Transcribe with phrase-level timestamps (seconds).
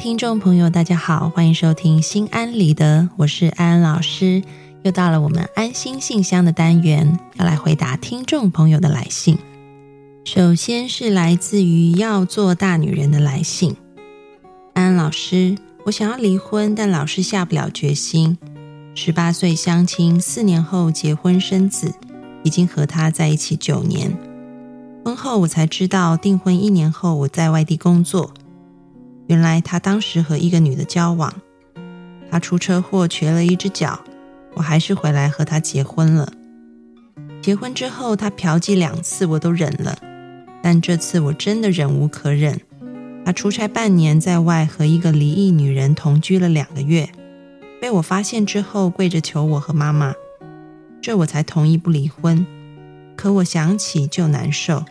[0.00, 4.42] 听众朋友，大家好，欢迎收听心安理得，我是安安老师。
[4.82, 9.36] 又到了我们安心信箱的单元，要来回答听众朋友的来信。
[10.24, 13.76] 首先是来自于要做大女人的来信，
[14.72, 15.54] 安安老师，
[15.84, 18.38] 我想要离婚，但老是下不了决心。
[18.94, 21.92] 十八岁相亲，四年后结婚生子，
[22.42, 24.16] 已经和他在一起九年。
[25.04, 28.32] 婚后我才知道，订婚一年后我在外地工作，
[29.30, 31.32] 原来他当时和一个女的交往，
[32.28, 34.00] 他出车祸瘸了一只脚。
[34.54, 36.32] 我还是回来和他结婚了。
[37.40, 39.96] 结婚之后，他嫖妓两次，我都忍了，
[40.60, 42.60] 但这次我真的忍无可忍。
[43.24, 47.08] 他出差半年，在外和一个离异女人同居了两个月，
[47.80, 50.12] 被我发现之后，跪着求我和妈妈，
[51.00, 52.44] 这我才同意不离婚。
[53.16, 54.84] 可我想起就难受，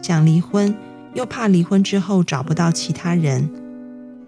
[0.00, 0.74] 想离婚，
[1.12, 3.50] 又怕离婚之后找不到其他人。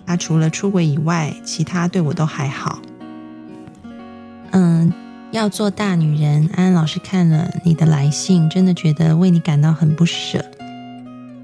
[0.07, 2.81] 他除了出轨以外，其他对我都还好。
[4.51, 4.93] 嗯，
[5.33, 6.49] 要做大女人。
[6.55, 10.45] 安安老师看了你的来信，真的觉得为你感到很不舍。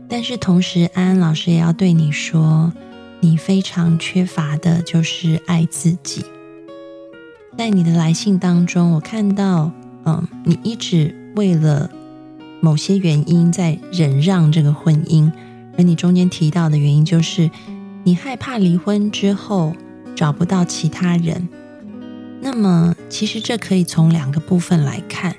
[0.08, 2.72] 但是同时，安安老师也要对你说，
[3.20, 6.24] 你非常缺乏的就是爱自己。
[7.56, 9.70] 在你的来信当中，我看到，
[10.05, 11.91] 嗯，你一直为了
[12.61, 15.30] 某些原因在忍让这个婚姻，
[15.77, 17.50] 而你中间提到的原因就是，
[18.02, 19.74] 你害怕离婚之后
[20.16, 21.48] 找不到其他人。
[22.40, 25.36] 那么，其实这可以从两个部分来看。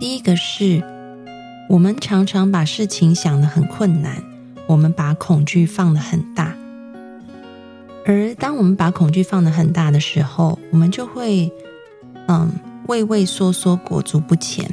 [0.00, 0.82] 第一个是，
[1.68, 4.22] 我们常常把事情想得很困难，
[4.66, 6.56] 我们把恐惧放得很大。
[8.04, 11.50] 而当我们把恐惧放得很大的时候，我们就会，
[12.26, 12.50] 嗯，
[12.88, 14.68] 畏畏缩缩，裹足不前。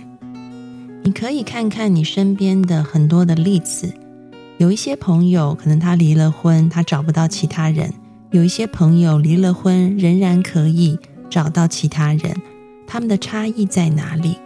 [1.03, 3.93] 你可以看看你身边的很多的例子，
[4.61, 7.89] 有一些朋友可能他离了婚，他找不到其他人；
[8.29, 10.99] 有一些朋友离了婚，仍然可以。
[11.31, 12.35] 找到其他人，
[12.85, 14.37] 他们的差异在哪里？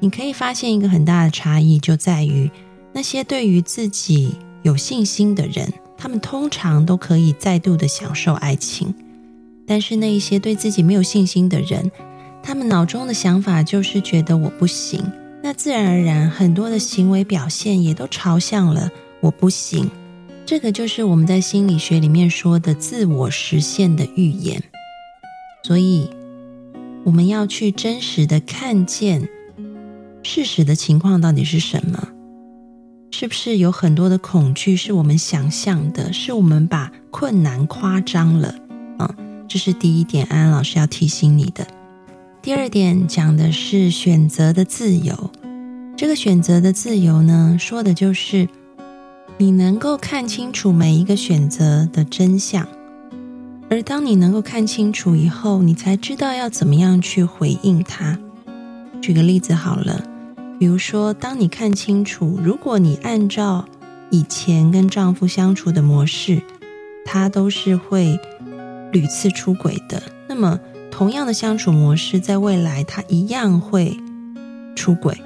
[0.00, 2.50] 你可以发现一个很大的差异，就在于
[2.92, 8.88] 那些对于自己有信心的人，他们通常都可以再度的享受爱情；
[9.68, 11.92] 但是那一些对自己没有信心的人，
[12.42, 15.00] 他们脑中的想法就是觉得我不行，
[15.44, 18.90] 那自然而然很多的行为表现也都朝向了
[19.24, 19.90] 我不行。
[20.44, 24.62] 这个就是我们在心理学里面说的自我实现的预言。
[25.62, 26.10] 所以，
[27.04, 29.26] 我们要去真实的看见
[30.22, 32.08] 事实的情况到底是什么？
[33.12, 36.12] 是不是有很多的恐惧是我们想象的？
[36.12, 38.54] 是我们把困难夸张了？
[38.98, 39.08] 嗯，
[39.48, 41.66] 这是第一点，安安老师要提醒你的。
[42.42, 45.30] 第二点讲的是选择的自由。
[45.96, 48.46] 这个选择的自由呢，说的就是
[49.36, 52.66] 你能够看清楚每一个选择的真相。
[53.68, 58.16] 而当你能够看清楚以后，你才知道要怎么样去回应他。
[59.02, 60.06] 举个例子好了，
[60.60, 63.64] 比如说，当你看清楚，如果你按照
[64.10, 66.40] 以前跟丈夫相处的模式，
[67.04, 68.16] 他都是会
[68.92, 70.60] 屡次出轨的，那么
[70.92, 73.98] 同样的相处模式，在未来他一样会
[74.76, 75.20] 出轨。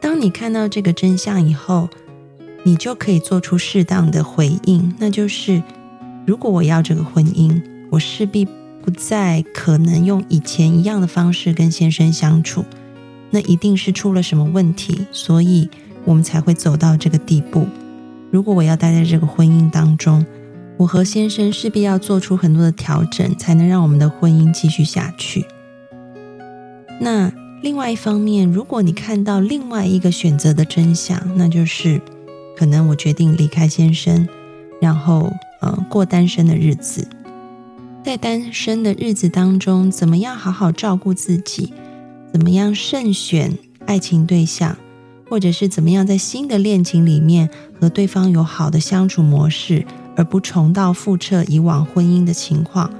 [0.00, 1.90] 当你看到这个真相以后，
[2.64, 5.62] 你就可以做出适当的回应，那就是。
[6.24, 12.64] 如果我要这个婚姻，我势必不再可能用以前一样的方式跟先生相处，
[13.30, 15.68] 那一定是出了什么问题，所以
[16.04, 17.66] 我们才会走到这个地步。
[18.30, 20.24] 如果我要待在这个婚姻当中，
[20.76, 25.44] 我和先生势必要做出很多的调整，才能让我们的婚姻继续下去。
[27.00, 32.00] 那另外一方面，如果你看到另外一个选择的真相，那就是
[32.56, 34.26] 可能我决定离开先生，
[34.80, 35.32] 然后。
[35.64, 37.06] 呃，过单身的日子，
[38.04, 41.72] 在单身的日子当中，怎么样好好照顾自己？
[42.32, 43.56] 怎么样慎选
[43.86, 44.76] 爱情对象？
[45.30, 47.48] 或者是怎么样在新的恋情里面
[47.80, 52.90] 和对方有好的相处模式，而不重蹈覆辙以往婚姻的情况？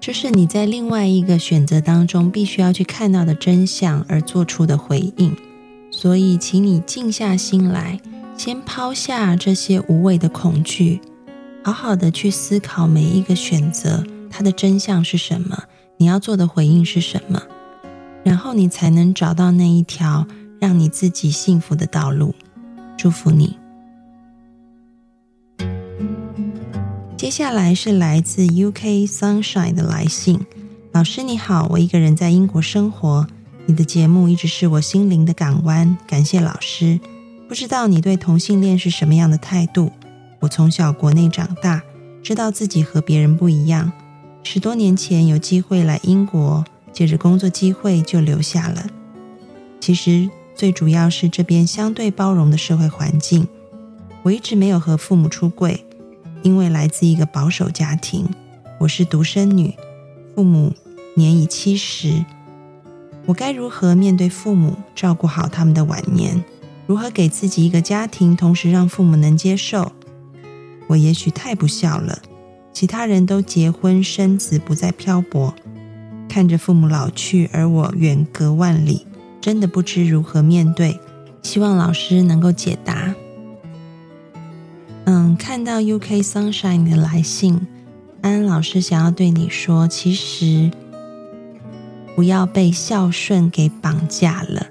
[0.00, 5.32] 这是你在另外一个选择当中必须要去看到的真相而做出的回应。
[5.92, 8.00] 所以，请你静下心来，
[8.36, 11.00] 先抛下这些无谓的恐惧。
[11.62, 15.64] 好好的去思考每一个选择，它的真相是什么？
[15.96, 17.40] 你要做的回应是什么？
[18.22, 20.26] 然后你才能找到那一条
[20.60, 22.34] 让你自己幸福的道路。
[22.96, 23.58] 祝福你。
[27.16, 30.40] 接下来是来自 UK Sunshine 的来信，
[30.92, 33.26] 老师你好，我一个人在英国生活，
[33.64, 37.00] 你的节目一直是我心灵的港湾，感谢老师。
[37.54, 39.92] 不知道你对同性恋是什么样的态度？
[40.40, 41.84] 我从小国内长大，
[42.20, 43.92] 知道自己和别人不一样。
[44.42, 48.84] 十多年前有机会来英国，借着工作机会就留下了。
[49.78, 53.46] 其实最主要是这边相对包容的社会环境。
[54.24, 55.86] 我一直没有和父母出柜，
[56.42, 58.28] 因为来自一个保守家庭。
[58.80, 59.72] 我是独生女，
[60.34, 60.72] 父母
[61.14, 62.24] 年已七十。
[63.26, 66.44] 我该如何面对父母，照顾好他们的晚年？
[66.86, 69.92] 如何给自己一个家庭，同时让父母能接受？
[70.86, 72.18] 我也许太不孝了。
[72.72, 75.54] 其他人都结婚生子，不再漂泊，
[76.28, 79.06] 看着父母老去，而我远隔万里，
[79.40, 80.98] 真的不知如何面对。
[81.42, 83.14] 希望老师能够解答。
[85.04, 87.66] 嗯，看到 UK Sunshine 的来信，
[88.20, 90.70] 安安老师想要对你说，其实
[92.16, 94.66] 不要被孝顺给绑架了。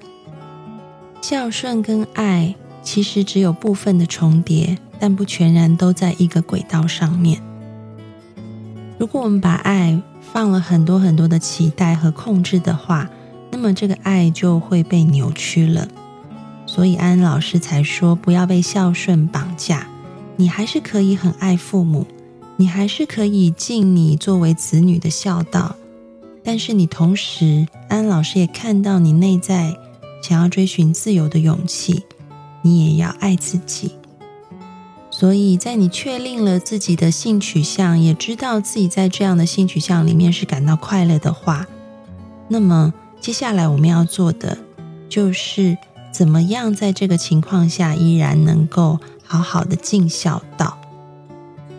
[1.24, 7.42] 孝顺跟爱其实只有部分的重叠，但不全然都在一个轨道上面。
[8.98, 13.10] 如果我们把爱放了很多很多的期待和控制的话，
[13.52, 15.88] 那么这个爱就会被扭曲了。
[16.66, 19.88] 所以安老师才说，不要被孝顺绑架。
[20.36, 22.06] 你还是可以很爱父母，
[22.58, 25.78] 你还是可以尽你作为子女的孝道，
[26.44, 29.78] 但是你同时，安老师也看到你内在
[30.24, 32.04] 想要追寻自由的勇气，
[32.64, 33.92] 你也要爱自己。
[35.12, 41.68] 所以在你确定了自己的性取向，也知道自己在这样的性取向里面是感到快乐的话，
[42.48, 42.92] 那么
[43.22, 44.58] 接下来我们要做的
[45.08, 45.78] 就是
[46.12, 49.00] 怎么样在这个情况下依然能够。
[49.26, 50.78] 好好的尽孝道，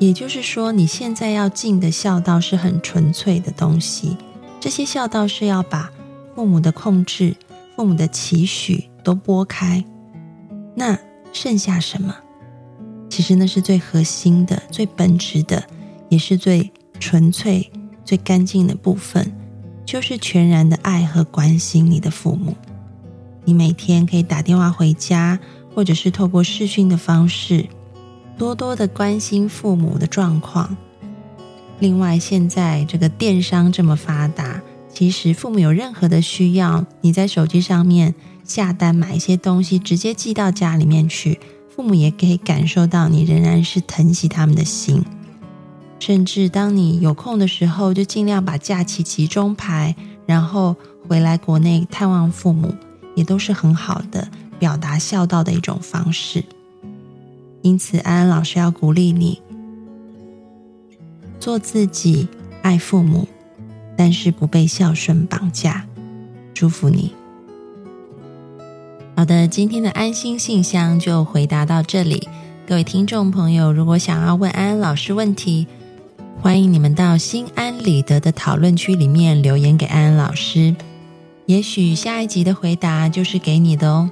[0.00, 4.17] 也就是说，你现在要尽的孝道是很纯粹的东西。
[4.58, 5.88] 这些孝道是要把
[6.35, 7.37] 父母的控制、
[7.76, 9.85] 父母的期许都拨开，
[10.75, 10.99] 那
[11.32, 12.15] 剩下什么？
[13.09, 15.65] 其实那是最核心的、最本质的，
[16.09, 17.71] 也是最纯粹、
[18.05, 19.32] 最干净的部分，
[19.85, 22.56] 就是全然的爱和关心你的父母。
[23.44, 25.38] 你每天可以打电话回家。
[25.75, 27.67] 或者是透过视讯的方式，
[28.38, 30.76] 多多的关心父母的状况。
[31.81, 34.62] 另外，现在这个电商这么发达，
[34.94, 38.14] 其实父母有任何的需要，你在手机上面
[38.44, 41.41] 下单买一些东西，直接寄到家里面去，
[41.75, 45.05] 父母也可以感受到你仍然是疼惜他们的心。
[45.99, 49.96] 甚至当你有空的时候，就尽量把假期集中排，
[50.26, 50.76] 然后
[51.08, 52.75] 回来国内探望父母，
[53.17, 54.29] 也都是很好的。
[54.56, 56.43] 表达孝道的一种方式，
[57.61, 59.43] 因此安安老师要鼓励你
[61.40, 62.29] 做自己，
[62.62, 63.26] 爱父母，
[63.96, 65.87] 但是不被孝顺绑架。
[66.52, 67.12] 祝福你。
[69.17, 72.29] 好的，今天的安心信箱就回答到这里。
[72.67, 75.67] 各位听众朋友，如果想要问安安老师问题，
[76.41, 80.75] 欢迎你们到心安理得的讨论区里面留言给安安老师，
[81.47, 84.11] 也许下一集的回答就是给你的哦。